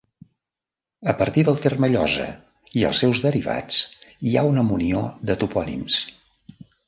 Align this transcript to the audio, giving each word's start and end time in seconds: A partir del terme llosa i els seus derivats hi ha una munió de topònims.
A 1.11 1.13
partir 1.19 1.41
del 1.49 1.59
terme 1.65 1.89
llosa 1.95 2.25
i 2.79 2.87
els 2.89 3.03
seus 3.05 3.21
derivats 3.27 3.77
hi 4.29 4.35
ha 4.35 4.45
una 4.53 4.67
munió 4.71 5.03
de 5.31 5.37
topònims. 5.45 6.01